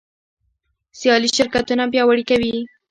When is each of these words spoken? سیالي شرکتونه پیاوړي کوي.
سیالي 0.99 1.29
شرکتونه 1.37 1.83
پیاوړي 1.91 2.23
کوي. 2.29 2.55